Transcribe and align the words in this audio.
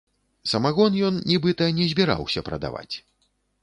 Самагон 0.53 0.97
ён, 1.11 1.21
нібыта, 1.33 1.71
не 1.83 1.89
збіраўся 1.95 2.47
прадаваць. 2.53 2.91